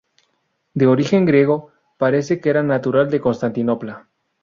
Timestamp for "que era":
2.41-2.63